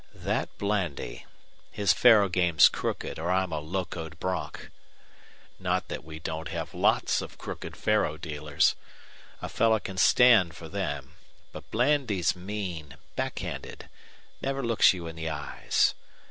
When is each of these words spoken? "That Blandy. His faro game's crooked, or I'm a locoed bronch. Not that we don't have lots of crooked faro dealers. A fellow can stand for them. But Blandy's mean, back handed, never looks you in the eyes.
"That 0.15 0.57
Blandy. 0.57 1.27
His 1.69 1.93
faro 1.93 2.27
game's 2.27 2.69
crooked, 2.69 3.19
or 3.19 3.29
I'm 3.29 3.51
a 3.53 3.59
locoed 3.59 4.19
bronch. 4.19 4.71
Not 5.59 5.89
that 5.89 6.03
we 6.03 6.17
don't 6.17 6.47
have 6.47 6.73
lots 6.73 7.21
of 7.21 7.37
crooked 7.37 7.77
faro 7.77 8.17
dealers. 8.17 8.73
A 9.43 9.47
fellow 9.47 9.77
can 9.79 9.97
stand 9.99 10.55
for 10.55 10.67
them. 10.67 11.17
But 11.51 11.69
Blandy's 11.69 12.35
mean, 12.35 12.97
back 13.15 13.37
handed, 13.37 13.89
never 14.41 14.63
looks 14.65 14.91
you 14.91 15.05
in 15.05 15.15
the 15.15 15.29
eyes. 15.29 15.93